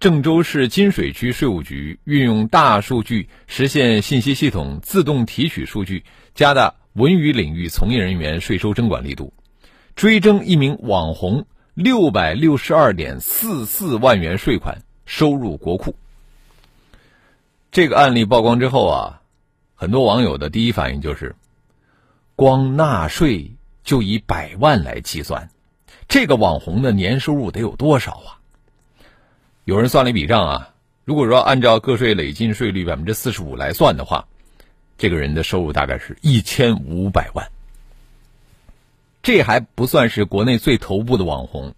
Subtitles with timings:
[0.00, 6.04] 郑州市金水区税务局运用大数据实现信息系统自动提取数据，
[6.36, 9.32] 加大文娱领域从业人员税收征管力度，
[9.96, 15.96] 追征一名网红六百六十二点四四万元税款收入国库。
[17.72, 19.22] 这个案例曝光之后啊，
[19.74, 21.34] 很多网友的第一反应就是：
[22.36, 23.50] 光纳税
[23.82, 25.50] 就以百万来计算，
[26.06, 28.37] 这个网红的年收入得有多少啊？
[29.68, 34.26] 有人算了一笔账啊，如果说按照个税累进税率百分之四十五来算的话，
[34.96, 37.50] 这个人的收入大概是一千五百万。
[39.22, 41.74] 这还不算是国内最头部的网红。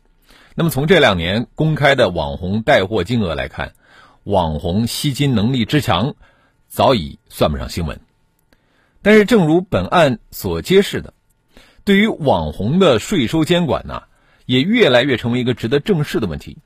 [0.54, 3.72] 那么从这两年公开的网红带货金额来看，
[4.22, 6.14] 网红吸金能力之强，
[6.68, 7.98] 早已算不上新闻。
[9.02, 11.12] 但是正如本案所揭示的，
[11.82, 14.04] 对于网红的税收监管呢，
[14.46, 16.56] 也越来越成为一个值得正视的问题。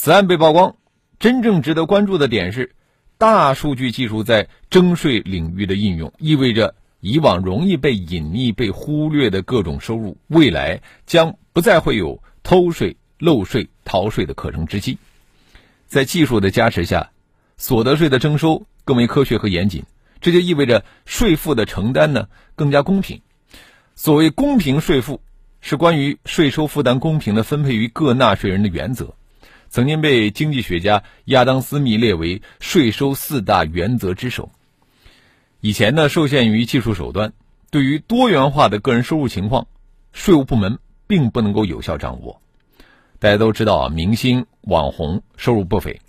[0.00, 0.76] 此案被曝光，
[1.18, 2.76] 真正值得关注的点是，
[3.18, 14.98] 大数据技术在征税领域的应用，意味着以往容易被隐匿、被忽略的各种收入，未来将不再会有偷税、漏税、逃税的可乘之机。
[15.88, 17.10] 在技术的加持下，
[17.56, 19.82] 所得税的征收更为科学和严谨，
[20.20, 23.20] 这就意味着税负的承担呢更加公平。
[23.96, 25.20] 所谓公平税负，
[25.60, 29.16] 是关于税收负担公平的分配于各纳税人的原则。
[29.70, 34.50] 曾经被经济学家亚当·斯密列为税收四大原则之首。
[35.60, 37.32] 以前呢，受限于技术手段，
[37.70, 39.66] 对于多元化的个人收入情况，
[40.12, 42.40] 税务部门并不能够有效掌握。
[43.18, 46.00] 大家都知道啊，明星、网红收入不菲，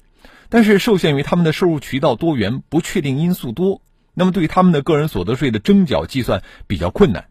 [0.50, 3.81] 但是受限于他们的收入渠道多元、不确定因素多，
[4.13, 7.25] 那么对他们的个人所得税的征缴计算比较困难。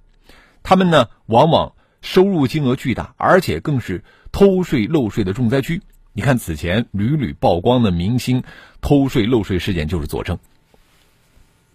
[0.63, 4.03] 他们呢，往往收入金额巨大，而且更是
[4.33, 5.81] 偷税漏税的重灾区。
[6.13, 8.43] 你看，此前屡屡曝光的明星
[8.81, 10.39] 偷税漏税事件就是佐证。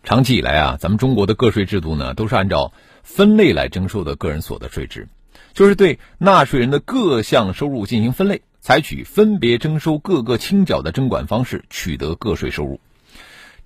[0.03, 2.73] 长期以来啊，咱们中国的个税制度呢，都是按照
[3.03, 5.07] 分类来征收的个人所得税制，
[5.53, 12.81] 就是对纳税人的各项收入进行分类，采取分别征收各个清缴的征管方式，取得个税收入。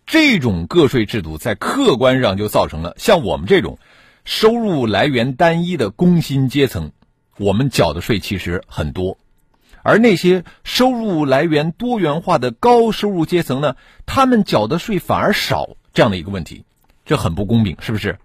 [0.05, 3.79] 这种个税制度在客观上就造成了像我们这种
[4.23, 6.91] 收入来源单一的工薪阶层，
[7.37, 9.17] 我们缴的税其实很多。
[9.87, 16.65] 而那些收入来源多元化的高收入阶层呢，他们缴的税反而少，这样的一个问题，
[17.05, 18.19] 这很不公平，是不是？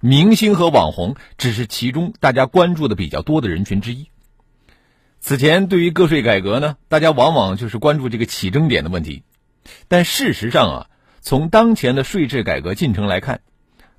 [0.00, 4.08] 明星和网红只是其中大家关注的比较多的人群之一。
[5.20, 9.22] 此前对于个税改革呢，大家往往就是关注这个起征点的问题，
[9.88, 10.86] 但事实上啊，
[11.22, 13.40] 从当前的税制改革进程来看，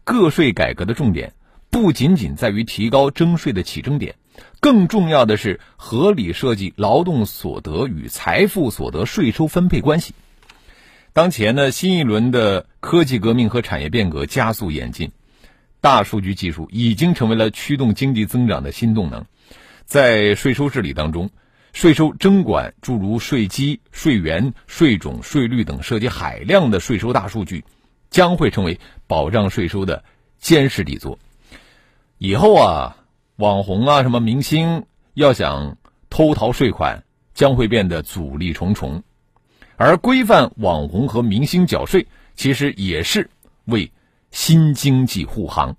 [0.04, 1.34] 个税改革的重点
[1.72, 4.14] 不仅仅在于提高征税的起征点。
[4.60, 10.14] 更重要的是，合理设计劳动所得与财富所得税收分配关系。
[11.14, 15.12] 当前呢，新一轮的科技革命和产业变革加速演进，
[15.82, 19.26] 大数据技术已经成为了驱动经济增长的新动能。
[19.86, 21.32] 在税收治理当中，
[21.74, 27.66] 税收征管诸如税基、税源、税种、税率等涉及海量的税收大数据，
[28.10, 30.04] 将会成为保障税收的
[30.40, 31.18] 坚实底座。
[32.20, 32.98] 以后啊。
[33.42, 34.86] 网红啊，什么明星
[35.16, 35.76] 要想
[36.12, 37.04] 偷逃税款，
[37.34, 39.02] 将会变得阻力重重。
[39.78, 43.28] 而规范网红和明星缴税，其实也是
[43.66, 43.92] 为
[44.30, 45.76] 新经济护航。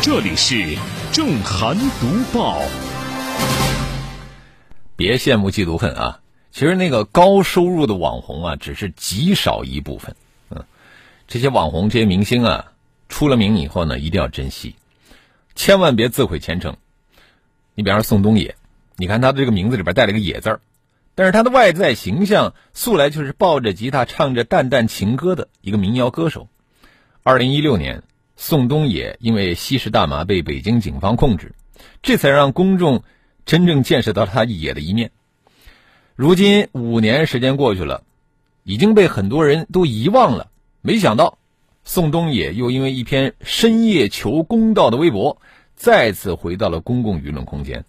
[0.00, 0.78] 这里是
[1.10, 2.62] 正涵读报。
[4.96, 6.20] 别羡慕嫉妒恨啊！
[6.50, 10.16] 其实那个高收入的网红啊，只是极少一部分。
[10.48, 10.64] 嗯，
[11.28, 12.72] 这些网红、这些明星啊，
[13.10, 14.74] 出了名以后呢，一定要珍惜，
[15.54, 16.78] 千万别自毁前程。
[17.74, 18.56] 你比方说宋冬野，
[18.96, 20.60] 你看他的这个名字里边带了个“野”字儿，
[21.14, 26.48] 但是他的外在形象素来就是抱着吉他唱着淡淡情歌的一个民谣歌手。
[27.22, 28.02] 二零一六年，
[28.36, 31.54] 宋冬野因为吸食大麻被北京警方控制，
[32.00, 33.04] 这才让公众。
[33.46, 35.12] 真正见识到他野的一面。
[36.16, 38.02] 如今五年时间过去了，
[38.64, 40.50] 已经被很多人都遗忘了。
[40.82, 41.38] 没想到，
[41.84, 45.40] 宋冬野又因为一篇深夜求公道的微博，
[45.76, 47.84] 再次回到了公共舆论空间。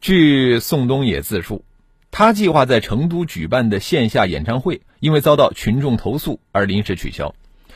[0.00, 1.62] 据宋冬野自述，
[2.10, 7.34] 他计划在成都举办的线下演唱会，因为遭到群众投诉而临时取消。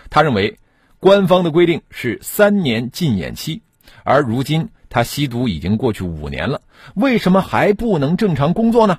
[0.09, 0.59] 他认为，
[1.01, 3.61] 官方的规定是三年禁演期，
[4.05, 6.63] 而如今他吸毒已经过去五年了，
[6.95, 8.99] 为什么还不能正常工作呢？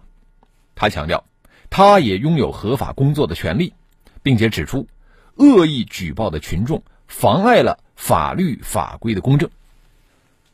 [0.75, 1.25] 他强调，
[1.69, 3.74] 他也拥有合法工作的权利，
[4.21, 4.88] 并且指出。
[5.36, 9.50] 恶意举报的群众妨碍了法律法规的公正。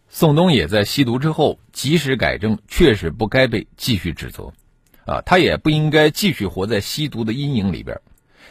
[0.10, 4.54] 宋冬野在吸毒之后及时改正，确实不该被继续指责，
[5.08, 8.00] 啊，他也不应该继续活在吸毒的阴影里边。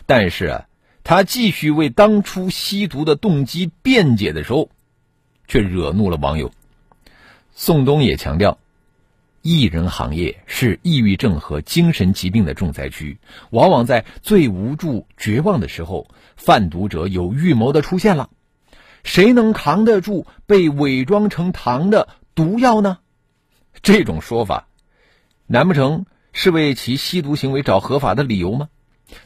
[0.06, 0.66] 但是啊，
[1.04, 4.70] 他继续为当初吸毒的动机辩解的时候，
[5.46, 6.50] 却惹怒了网友。
[7.56, 8.58] 宋冬野强调。
[9.40, 13.18] 艺人行业是抑郁症和精神疾病的重灾区，
[13.50, 18.30] 往往在最无助、绝望的时候，贩毒者有预谋的出现了。
[19.04, 22.98] 谁能扛得住被伪装成糖的毒药呢？
[23.82, 24.66] 这种说法，
[25.46, 28.68] 难不成是为其吸毒行为找合法的理由吗？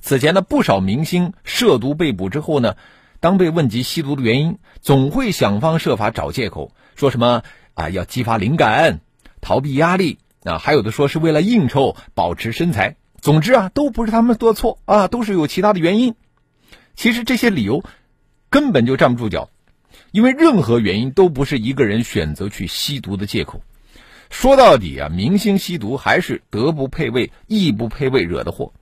[0.00, 2.74] 此前的不少明星涉毒被捕之后呢，
[3.20, 7.44] 当被问及吸毒的原因，总会想方设法找借口，说什么
[7.78, 9.00] 啊要激发灵感。
[9.40, 12.96] 逃避压力啊，还有的说是为了应酬保持身材。
[13.20, 16.16] 总之啊，都不是他们的错啊，都是有其他的原因。
[16.96, 17.84] 其实这些理由
[18.50, 19.48] 根本就站不住脚，
[20.10, 23.62] 因为任何原因都不是一个人选择去吸毒的借口。
[24.28, 28.72] 说到底啊，明星吸毒还是德不配位、义不配位惹的祸，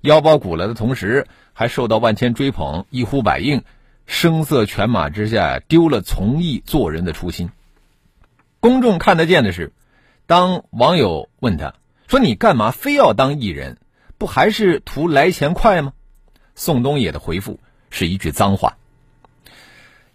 [0.00, 3.62] 腰包鼓了的同时，还受到万千追捧、一呼百应，
[4.06, 7.50] 声色犬马之下丢了从艺做人的初心。
[8.62, 9.72] 公众看得见的是。
[10.26, 11.74] 当网友问他
[12.06, 13.76] 说：“你干嘛非要当艺人？
[14.18, 15.92] 不还是图来钱快吗？”
[16.54, 17.58] 宋冬野的回复
[17.90, 18.78] 是一句脏话。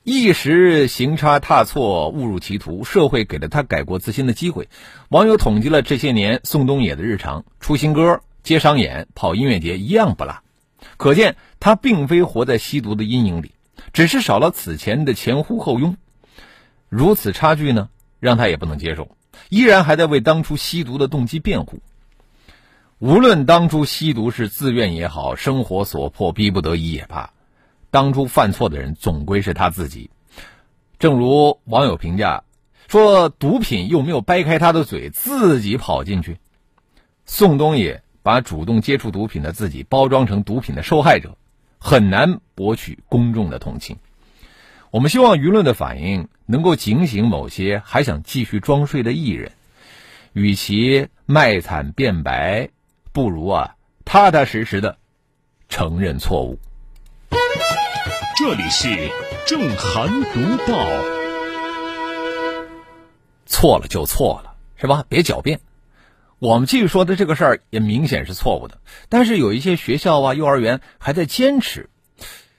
[0.04, 4.70] 一时行差踏错，误入歧途，社会给了他改过自新的机会。
[5.10, 10.38] 网友统计了这些年宋冬野的日常：出新歌、接商演、跑音乐节，一样不落。
[10.96, 13.52] 可见他并非活在吸毒的阴影里，
[13.92, 15.98] 只是少了此前的前呼后拥。
[16.88, 19.16] 如此差距呢，让他也不能接受。
[19.50, 21.80] 依然还在为当初吸毒的动机辩护。
[23.00, 27.32] 无论当初吸毒是自愿也好，生活所迫逼不得已也罢，
[27.92, 30.10] 当初犯错的人总归是他自己。
[30.98, 32.44] 正如网友评价
[32.88, 36.40] 说：“毒品又没有掰开他的嘴，自己跑进去。”
[37.24, 41.38] 宋冬野把主动接触毒品的自己包装成毒品的受害者，
[41.78, 43.98] 很难博取公众的同情。
[44.98, 49.52] 我们希望舆论的反应能够警醒某些还想继续装睡的艺人，
[50.34, 52.70] 与其卖惨辩白，
[53.14, 54.98] 不如啊踏踏实实的
[55.70, 56.58] 承认错误。
[58.40, 59.12] 这里是
[59.46, 60.90] 正涵读报，
[63.46, 65.06] 错了就错了，是吧？
[65.08, 65.60] 别狡辩。
[66.40, 68.80] 我们继续说的这个事儿也明显是错误的，
[69.10, 71.88] 但是有一些学校啊、幼儿园还在坚持，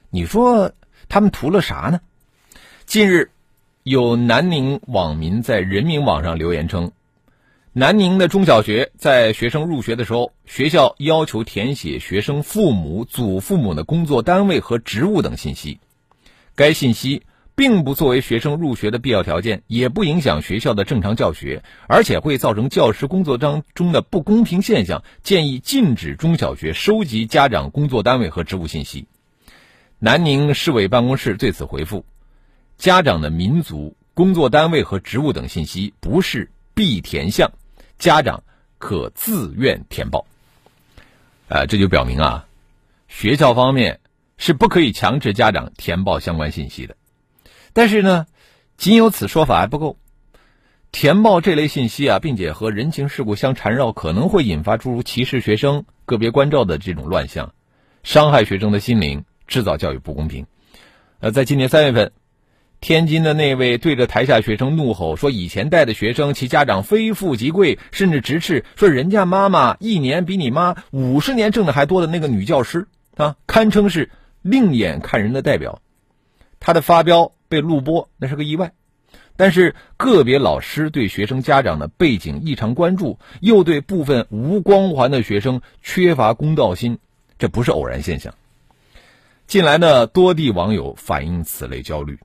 [0.09, 0.71] 你说
[1.09, 1.99] 他们图了啥呢？
[2.89, 3.29] 近日，
[3.83, 6.91] 有南宁网民在人民网上留言称，
[7.71, 15.79] 南宁的中小学在学生入学的时候，学校要求填写学生父母、祖父母的工作单位和职务等信息。
[16.55, 17.21] 该信息
[17.53, 25.03] 并不作为学生入学的必要条件，也不影响学校的正常教学，而且会造成教师工作当中的不公平现象。
[25.21, 29.05] 建议禁止中小学收集家长工作单位和职务信息。
[29.99, 32.03] 南宁市委办公室对此回复。
[32.79, 37.51] 家长的民族、工作单位和职务等信息不是必填项，
[37.97, 38.41] 家长
[38.77, 40.25] 可自愿填报。
[41.49, 42.47] 呃，这就表明啊，
[43.09, 43.99] 学校方面
[44.37, 46.95] 是不可以强制家长填报相关信息的。
[47.73, 48.27] 但是呢，
[48.77, 49.97] 仅有此说法还不够，
[50.93, 57.53] 填报这类信息啊，并且和人情世故相缠绕，可能会引发诸如歧视学生、个别关照的这种乱象，
[58.03, 60.47] 伤害学生的心灵，制造教育不公平。
[61.19, 62.13] 呃，在今年三月份。
[62.81, 74.09] 天津的那位对着台下学生怒吼说：“以前带的学生，其家长非富即贵，甚至直斥说人家妈妈一年比你妈五十年挣的还多的那个女教师啊，堪称是
[74.41, 75.81] 另眼看人的代表。”
[76.61, 78.71] 他的发飙被录播，那是个意外。
[79.35, 86.97] 但是个别老师对学生家长的背景异常关注，又对部分无光环的学生缺乏公道心，
[87.37, 88.33] 这不是偶然现象。
[89.47, 92.19] 近来呢，多地网友反映此类焦虑。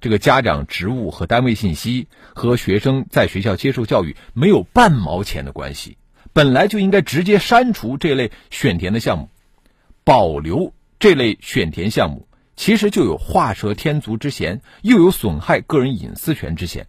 [0.00, 5.96] 这个家长职务和单位信息和学生在学校接受教育没有半毛钱的关系，
[6.32, 9.30] 本来就应该直接删除这类选填的项目，
[10.04, 16.86] 保留这类选填项目，其实就有画蛇添足之嫌，又有损害个人隐私权之嫌。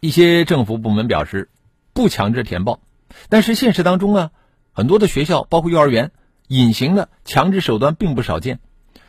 [0.00, 1.50] 一些政府部门表示
[1.92, 2.80] 不强制填报，
[3.28, 4.30] 但是现实当中啊，
[4.72, 6.10] 很多的学校包括幼儿园，
[6.48, 8.60] 隐形的强制手段并不少见，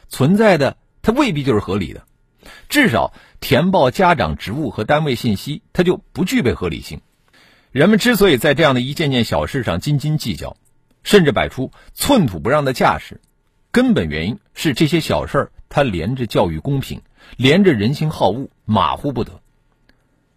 [0.10, 2.04] 存在的它未必就是合理的。
[2.70, 7.02] 至少填报家长职务和单位信息，它就不具备合理性。
[7.72, 10.56] 人们之所以在这样的一件件小事上斤斤计较，
[11.04, 13.20] 甚至摆出寸土不让的架势，
[13.72, 17.02] 根本原因是这些小事儿它连着教育公平，
[17.36, 19.42] 连着人心好恶，马虎不得。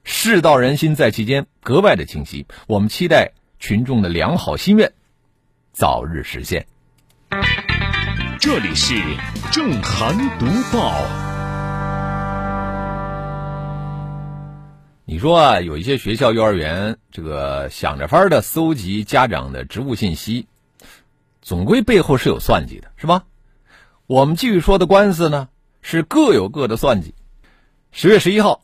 [0.03, 2.47] 世道人心在其间，格外的清晰。
[2.67, 4.93] 我们期待群众的良好心愿
[5.71, 6.67] 早日实现。
[8.41, 8.95] 这里是
[9.53, 11.28] 正涵读报。
[15.11, 20.47] 你说啊，有一些学校、幼儿园，这个想着法儿的搜集家长的职务信息，
[21.41, 23.25] 总归背后是有算计的，是吧？
[24.07, 25.49] 我们继续说的官司呢，
[25.81, 27.15] 是各有各的算计。
[27.91, 28.61] 十月十一号，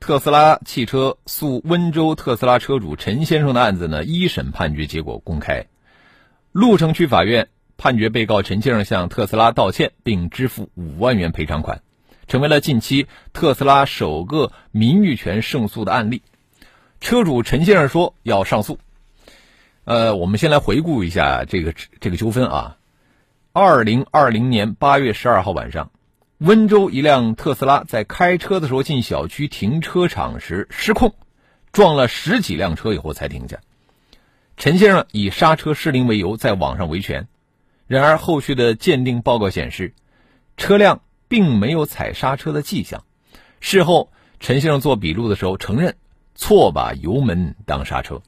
[0.00, 5.68] 特斯拉汽车诉温州特斯拉车主陈先生的案子呢，一审判决结果公开，
[6.50, 11.82] 鹿城区法院判决被告陈先生向特斯拉道歉，并支付五万元赔偿款。
[12.28, 16.22] 成为了近期特斯拉首个名誉权胜诉的案例。
[17.00, 18.78] 车主陈先生说要上诉。
[19.84, 22.76] 呃，我们先来回顾一下这个这个纠纷啊。
[23.52, 25.90] 二零二零年八月十二号晚上，
[26.36, 31.14] 温州一辆特斯拉在开车的时候进小区停车场时失控，
[31.72, 33.58] 撞了十几辆车以后才停下。
[34.58, 37.26] 陈先生以刹车失灵为由在网上维权，
[37.86, 39.94] 然而后续的鉴定报告显示，
[40.56, 41.00] 车辆。
[41.28, 43.04] 并没有踩刹车的迹象。
[43.60, 45.96] 事后，陈先生做笔录的时候承认
[46.34, 48.22] 错把油门当刹车。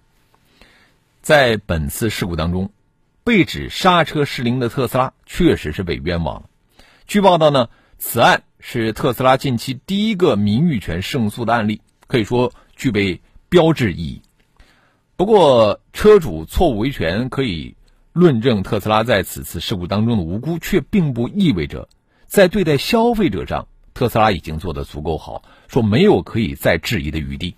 [1.22, 2.70] 在本次事故当中，
[3.24, 6.48] 被指刹车失灵的特斯拉确实是被冤枉了。
[7.06, 14.22] 据报道呢，此案是特斯拉近期第一个名誉权胜诉的案例，可以说具备标志意义。
[15.16, 17.76] 不过，车主错误维权可以
[18.12, 21.88] 论证特斯拉在此次事故当中的无辜，却并不意味着。
[22.30, 27.56] 在对待消费者上，特斯拉已经做得足够好，说没有可以再质疑的余地。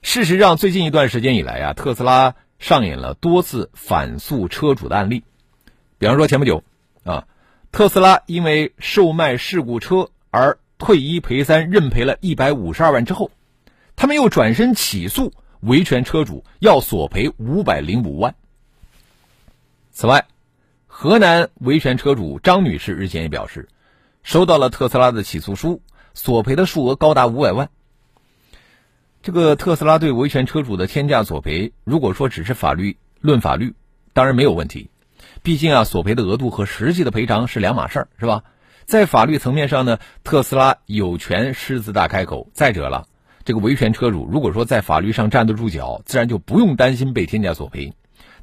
[0.00, 5.24] 事实上，最近一段时间以来啊，特斯拉上演了多次反诉车主的案例。
[5.98, 6.64] 比方说，前不久
[7.04, 7.26] 啊，
[7.70, 13.30] 特斯拉因为售卖事故车而退一赔三，认赔了一百五十二万之后，
[13.94, 18.36] 他们又转身起诉维权车主，要索赔五百零五万。
[19.92, 20.24] 此外，
[20.98, 23.68] 河南维权车主张女士日前也表示，
[24.22, 25.82] 收到了特斯拉的起诉书，
[26.14, 27.68] 索赔的数额高达五百万。
[29.20, 33.74] 这个特斯拉对维权车主的天价索赔，如果说只是法律论法律，
[34.14, 34.88] 当然没有问题。
[35.42, 38.44] 毕竟啊，索赔的额度和实际的赔偿是两码事儿，是吧？
[38.86, 42.48] 在法律层面上呢，特斯拉有权狮子大开口。
[42.54, 43.06] 再者了，
[43.44, 47.92] 这个维权车主如果说在法律上站得住脚，自然就不用担心被天价索赔。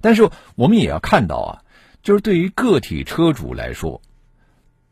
[0.01, 1.59] 但是我们也要看到啊。
[2.03, 4.01] 就是对于个体车主来说，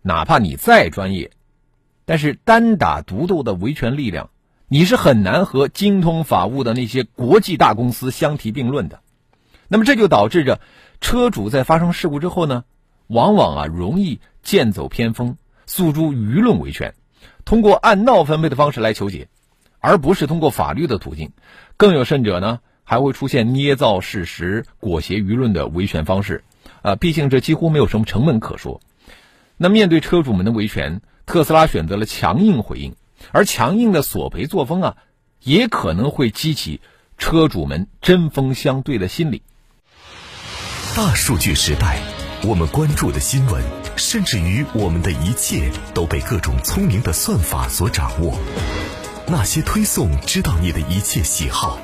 [0.01, 1.31] 哪怕你再专业，
[2.05, 4.29] 但是单打独斗的维权力量，
[4.69, 9.01] 你是很难和精通法务的那些国际大公司相提并论的。
[9.67, 10.61] 那么这就导致着
[11.01, 12.63] 车主在发生事故之后呢，
[13.07, 16.93] 往往啊容易剑走偏锋，诉诸舆论维权，
[17.43, 19.27] 通过按闹分配的方式来求解，
[19.79, 21.33] 而不是通过法律的途径。
[21.75, 26.45] 更有甚者呢，还会出现捏造事实、裹挟舆论的维权方式。
[26.81, 28.81] 啊，毕竟这几乎没有什么成本可说。
[29.57, 32.95] 那面对车主们的维权，特斯拉选择了强硬回应，
[33.31, 34.95] 而强硬的索赔作风啊，
[35.43, 36.81] 也可能会激起
[37.17, 39.43] 车主们针锋相对的心理。
[40.95, 42.01] 大数据时代，
[42.43, 43.63] 我们关注的新闻，
[43.95, 48.37] 甚至于我们的一切，都被各种聪明的算法所掌握。
[49.27, 51.77] 那些推送知道你的一切喜好，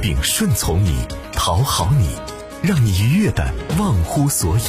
[0.00, 2.37] 并顺从你、讨好你。
[2.62, 4.62] 让你愉悦的忘乎所以。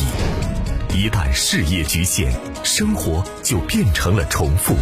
[0.96, 4.76] 一旦事业局限，生活就变成了重复。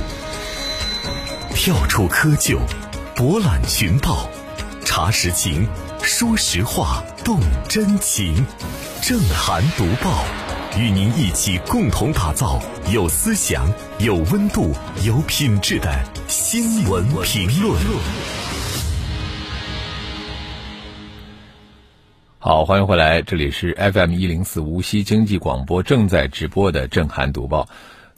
[1.53, 2.59] 跳出窠臼，
[3.15, 4.29] 博览群报，
[4.85, 5.67] 查实情，
[6.01, 8.45] 说实话，动真情。
[9.01, 10.23] 正涵读报，
[10.77, 12.61] 与您一起共同打造
[12.91, 17.75] 有思想、有温度、有品质的新闻评论。
[22.47, 27.67] 好，欢迎回来，这里是 FM 一零四无锡经济广播正在直播的震撼读报。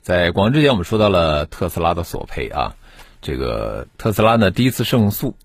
[0.02, 2.76] 在广之前，我们说到了特斯拉的索赔啊，
[3.24, 5.36] 这个特斯拉呢第一次胜诉，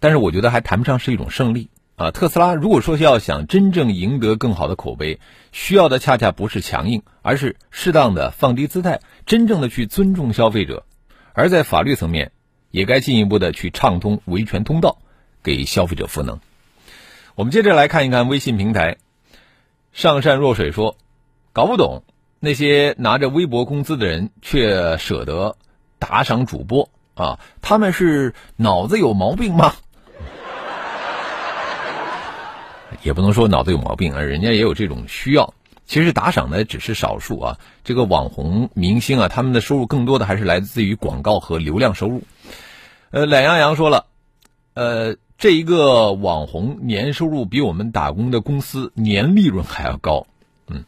[0.00, 5.20] 但是我觉得还谈不上是一种胜利，啊，特斯拉如果说要想真正赢得更好的口碑，
[5.52, 10.86] 需要的恰恰不是强硬，而是适当的放低姿态，真正的去尊重消费者。
[11.34, 12.32] 而在法律层面，
[12.70, 14.96] 也该进一步的去畅通维权通道，
[15.42, 16.40] 给消费者赋能。
[17.34, 18.98] 我们接着来看一看微信平台，
[19.92, 20.98] 上善若水说，
[21.54, 22.02] 搞不懂
[22.40, 25.56] 那些拿着微薄工资的人却舍得
[25.98, 29.72] 打赏主播啊，他们是脑子有毛病吗？
[33.02, 35.54] 也不能说脑子有毛病啊，人家也有这种需要。
[35.86, 42.22] 其实打赏的只是少数啊，这个网红明星啊，他们的收入更多的还是来自于广告和流量收入。
[43.10, 44.04] 呃，懒羊羊说了，
[44.74, 50.28] 呃，这一个网红年收入比我们打工的公司年利润还要高。
[50.68, 50.84] 嗯，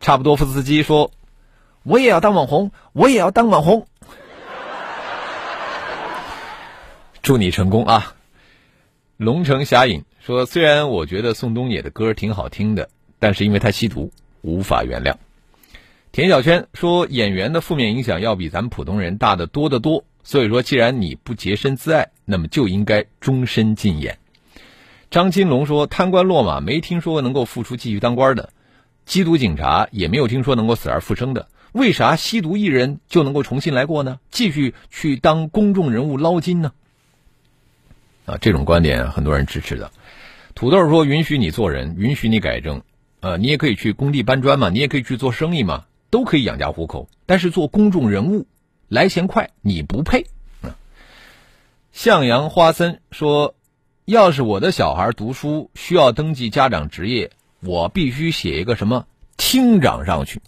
[0.00, 0.36] 差不多。
[0.36, 1.10] 夫斯基说，
[1.82, 3.86] 我也要当网红，我也要当网红。
[7.20, 8.14] 祝你成功啊！
[9.18, 10.02] 龙城侠影。
[10.18, 14.10] 说虽然我觉得宋冬野的歌挺好听的，但是因为他吸毒，
[14.40, 15.16] 无法原谅。
[16.10, 24.18] 田小圈说演员的负面影响要比咱们普通人大得多得多，所以说既然你不洁身自爱，那么就应该终身禁演。
[25.10, 28.50] 张金龙说贪官落马没听说能够复出继续当官的，
[29.06, 34.20] 缉毒警察也没有听说能够死而复生的，为啥吸毒艺人就能够重新来过呢？
[34.30, 36.72] 继续去当公众人物捞金呢？
[38.26, 39.90] 啊，这种观点很多人支持的。
[40.54, 42.82] 土豆说：“允许你做人，允许你改正，
[43.20, 47.08] 呃，你也可以去工地搬砖嘛，你也可以去做生意嘛，都可以养家糊口。
[47.24, 48.46] 但是做公众人物
[48.88, 50.26] 来钱快，你不配。”，
[51.92, 53.54] 向阳花森说
[54.06, 57.30] ：“要是我的小孩读书需要登记家长职业，
[57.60, 60.40] 我必须写一个什么厅长上去。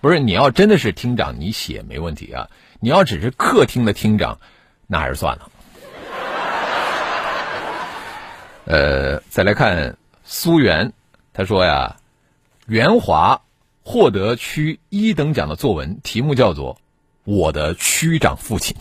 [0.00, 2.48] 不是，你要真的是厅长，你写没问题啊。
[2.80, 4.40] 你要只是客厅的厅长，
[4.86, 5.48] 那还是算了。”
[8.64, 10.92] 呃，再来看苏源，
[11.32, 11.96] 他说呀，
[12.66, 13.42] 袁华
[13.84, 16.74] 获得区一等奖的作文题目叫做
[17.24, 18.76] 《我的区长父亲》，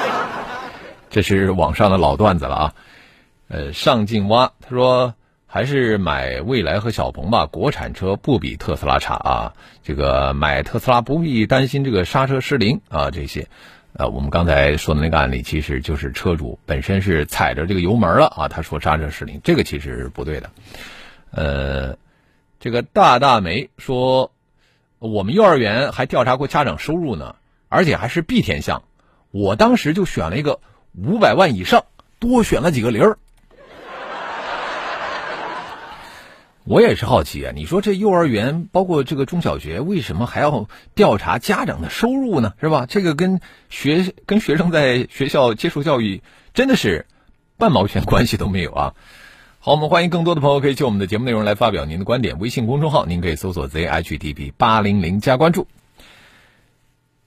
[1.10, 2.74] 这是网上的老段子了啊。
[3.48, 5.14] 呃，上进蛙他说
[5.46, 9.52] 还是买蔚来和小鹏吧，国产车不比特斯拉差啊。
[9.82, 13.48] 这个买特斯拉不必担心这个刹车失灵啊这些。
[13.92, 20.50] 呃，我们刚才说的那个案例，其实就是车主本身是踩着这个油门了啊，他说刹车失灵，这个其实是不对的。
[21.32, 21.96] 呃，
[22.60, 24.32] 这个大大梅说，
[24.98, 27.36] 我们幼儿园还调查过家长收入呢，
[27.70, 28.82] 而且还是 B 填项，
[29.30, 30.60] 我当时就选了一个
[30.94, 31.86] 五百万以上，
[32.18, 33.18] 多选了几个零儿。
[36.64, 42.52] 我也是好奇啊，你说这幼儿园包括这个中小学，为什么还要调查家长的收入呢？
[42.60, 42.84] 是吧？
[42.86, 47.06] 这个跟学跟学生在学校接受教育真的是
[47.56, 48.94] 半毛钱关系都没有啊！
[49.62, 52.38] 好，我们欢迎更多的朋友可以就我们的节目内容来发表您的观点。
[52.38, 55.68] 微信公众号您可以搜索 zhdb 八零零加关注。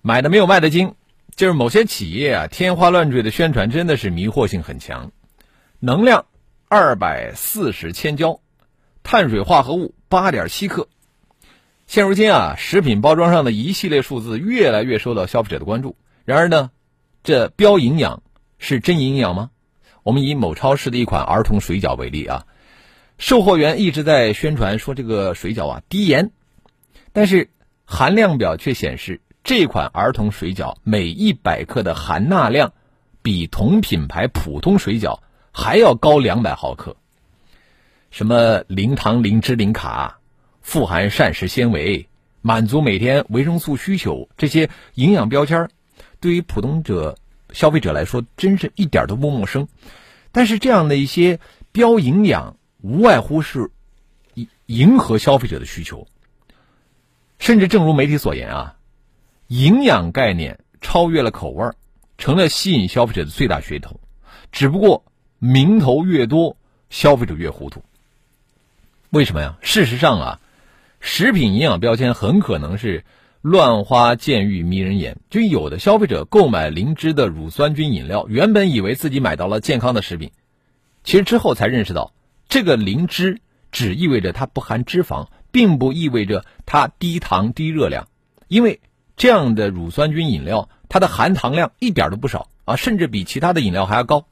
[0.02, 0.96] 买的没有卖的精，
[1.36, 5.12] 就是某些企业啊天花乱坠的宣传真的是迷惑性很强。
[5.80, 6.26] 能量
[6.70, 8.40] 二百四十千焦。
[9.04, 10.88] 碳水化合物八点七克。
[11.86, 15.96] 现如今啊，食品包装上的一系列数字越来越受到消费者的关注。
[16.26, 16.72] 然而呢，
[17.24, 18.24] 这标营养
[18.58, 19.52] 是真营养吗？
[20.04, 22.46] 我们以某超市的一款儿童水饺为例啊，
[23.18, 26.32] 售货员一直在宣传说这个水饺啊低盐，
[27.14, 27.50] 但是
[27.86, 32.74] 含量表却显示这款儿童水饺每一百克的含钠量
[33.22, 35.20] 比同品牌普通水饺
[35.52, 36.98] 还要高两百毫克。
[38.12, 40.20] 什么零糖、零脂、零卡，
[40.62, 42.10] 富含膳食纤维，
[42.42, 45.70] 满足每天维生素需求，这些营养标签
[46.20, 47.18] 对于普通者、
[47.54, 49.70] 消费者来说，真是一点都不陌生。
[50.34, 51.40] 但是这样的一些
[51.72, 53.72] 标营养，无外乎是
[54.34, 56.08] 迎迎合消费者的需求。
[57.40, 58.76] 甚至正如媒体所言啊，
[59.48, 61.76] 营养概念超越了口味儿，
[62.18, 64.00] 成了吸引消费者的最大噱头。
[64.52, 65.06] 只不过
[65.40, 66.58] 名头越多，
[66.90, 67.84] 消费者越糊涂。
[69.10, 69.58] 为什么呀？
[69.62, 70.40] 事实上啊，
[71.00, 73.04] 食品营养标签很可能是
[73.44, 75.18] 乱花渐欲迷人眼。
[75.30, 80.32] 就有的消费者购买灵芝的乳酸菌饮料，原本以为自己买到了健康的食品，
[81.04, 82.14] 其实之后才认识到，
[82.48, 88.08] 这个灵芝只意味着它不含脂肪，并不意味着它低糖低热量。
[88.48, 88.80] 因为
[89.18, 94.26] 这样的乳酸菌饮料，它的含糖量一点都不少啊，甚至比其他的饮料还要高。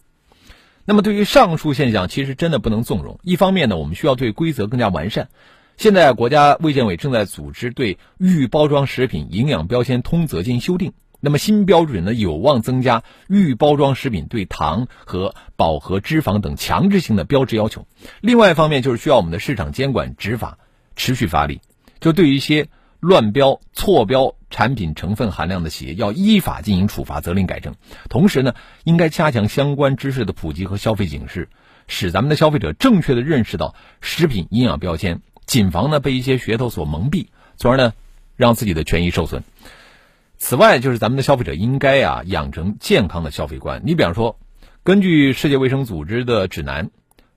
[0.86, 3.20] 那么，对于上述现象，其实真的不能纵容。
[3.24, 5.30] 一方面呢，我们需要对规则更加完善。
[5.82, 17.88] 现在，国家卫健委正在组织对预包装食品营养标签通则进行修订，那么新标准呢，有望增加预包装食品对糖和饱和脂肪等强制性的标志要求。
[18.22, 20.60] 另外一方面，就是需要我们的市场监管执法
[20.96, 21.62] 持续发力，
[22.00, 22.68] 就对于一些
[23.00, 27.74] 乱标、错标产品成分含量的企业，要依法进行处罚、责令改正。
[28.08, 31.50] 同时呢，应该加强相关知识的普及和消费警示，
[31.88, 37.28] 使咱们的消费者正确的认识到食品营养标签，谨防呢被一些噱头所蒙蔽，
[37.58, 37.94] 从而呢
[38.36, 39.44] 让自己的权益受损。
[40.38, 43.82] 此外，就是咱们的消费者应该啊养成健康的消费观。
[43.86, 44.40] 你比方说，
[44.84, 46.90] 根据世界卫生组织的指南，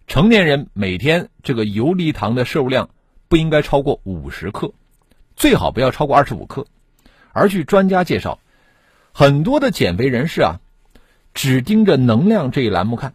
[0.06, 2.88] 成年人每天这个游离糖的摄入量
[3.28, 4.72] 不应该超过五十克，
[5.36, 6.66] 最好不要超过二十五克。
[7.32, 8.38] 而据专家介绍，
[9.12, 10.60] 很多的减肥人士啊，
[11.34, 13.14] 只盯着能量这一栏目看，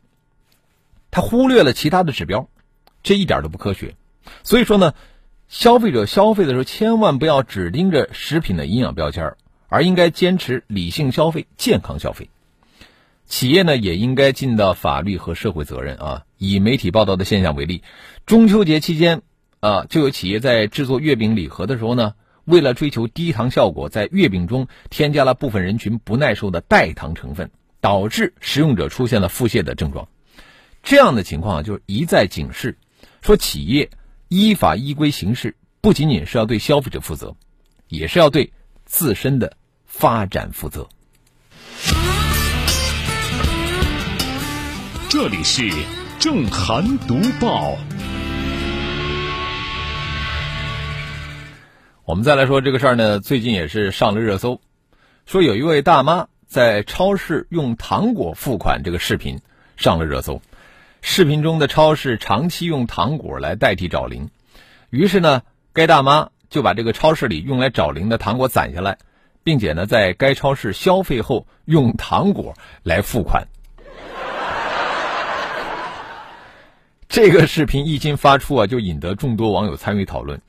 [1.09, 2.47] 他忽略了其他的指标，
[3.01, 3.95] 这一点都不科学。
[4.43, 4.93] 所以说呢，
[5.47, 9.35] 消费者消费的时候千万不要只盯着食品的营养标签。
[9.71, 12.31] 而应该坚持理性消费、健康消费。
[13.27, 16.23] 企业呢也应该尽到法律和社会责任啊。
[16.39, 17.83] 以媒体报道的现象为例，
[18.25, 19.21] 中秋节期间
[19.59, 22.15] 啊，就有企业在制作月饼礼盒的时候呢，
[22.45, 30.07] 为了追求低糖效果，在月饼中添加了部分人群不耐受的代糖成分，导致食用者出现了腹泻的症状。
[30.81, 32.79] 这样的情况就是一再警示，
[33.21, 33.91] 说企业
[34.29, 37.35] 依法依规行事，不仅仅是要对消费者负责，
[37.87, 38.53] 也是要对
[38.85, 39.57] 自身的。
[39.91, 40.87] 发展负责。
[45.09, 45.67] 这里是
[46.19, 47.75] 正涵读报。
[52.05, 54.61] 我们再来说这个事儿呢，最近也是上了热搜，
[55.25, 59.39] 说有一位大妈在超市用糖果付款，这个视频
[59.75, 60.39] 上了热搜。
[61.01, 64.29] 视频中的超市长期用糖果来代替找零，
[64.89, 68.97] 于是呢，该大妈就把这个超市里用来找零的糖果攒下来。
[69.41, 73.47] 并且呢，在该超市消费后用糖果来付款。
[77.07, 80.41] 这个视频一经发出啊，就引得众多网友参与讨论。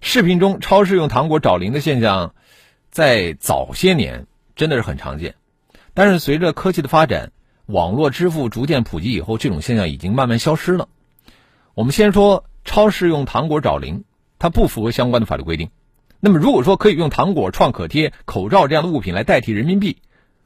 [0.00, 2.32] 视频中超市用糖果找零的现象，
[2.90, 5.34] 在早些年真的是很常见，
[5.92, 7.32] 但是随着科技的发展，
[7.66, 10.88] 网络支付逐渐普及以后，这种现象已经慢慢消失了。
[11.74, 14.04] 我们先说超市用糖果找零，
[14.38, 15.70] 它不符合相关的法律规定。
[16.20, 19.98] 那么，如果说可以用糖果、创可贴、口罩这样的物品来代替人民币，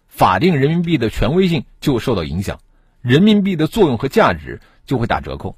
[0.09, 2.61] 法定人民币的权威性就受到影响，
[3.02, 5.57] 人民币的作用和价值就会打折扣。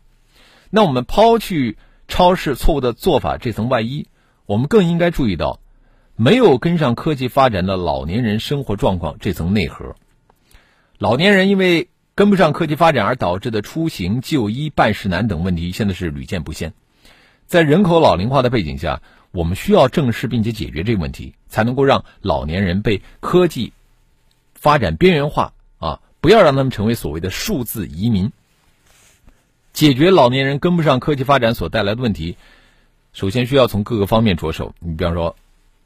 [0.70, 1.76] 那我们抛去
[2.08, 4.06] 超市错误的做法这层外衣，
[4.46, 5.60] 我们更应该注意到，
[6.16, 9.94] 没有跟上科技发展的老年人生活状况这层内核。
[10.98, 16.72] 老年人因为跟不上科技发展而导致的出行、就医、办事难等问题，现在是屡见不鲜。
[17.46, 23.72] 在人口老龄化的背景下，我们需要正视并且解决这个问题，才能够让老年人被科技
[24.54, 26.00] 发展边缘化啊！
[26.20, 28.32] 不要让他们成为所谓的数字移民。
[29.72, 32.36] 解决老年人跟不上科技发展所带来的问题，
[33.12, 34.74] 首先需要从各个方面着手。
[34.80, 35.36] 你比方说，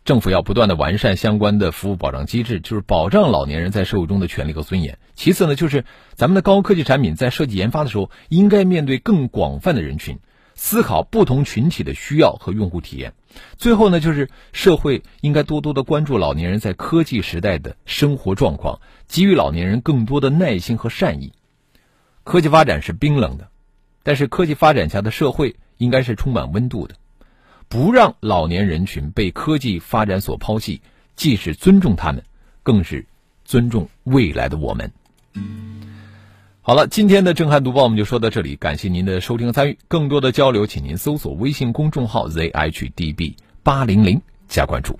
[0.05, 4.99] 政府要不断的完善相关的服务保障机制，就是保障老年人在社会中的权利和尊严。
[5.15, 5.85] 其次呢，就是
[6.15, 10.19] 咱们的高科技产品在设计研发的时候，应该面对更广泛的人群。
[10.55, 13.15] 思考不同群体的需要和用户体验。
[13.57, 21.33] 最后呢，就是社会应该多多的关注老年人在科技时代的生活状况，给予老年人更多的耐心和善意。
[22.23, 23.49] 科技发展是冰冷的，
[24.03, 26.95] 但是科技发展下的社会应该是充满温度的。
[27.73, 30.83] 不让老年人群被科技发展所抛弃，
[31.17, 32.23] 既是尊重他们，
[32.63, 33.07] 更是
[33.47, 34.93] 尊重未来的我们。
[36.61, 39.79] 好了，今天的震撼读报我们就说到这里，感谢您的收听和参与。
[39.89, 44.99] 更多的交流，请您搜索微信公众号 zhdb 八零零加关注。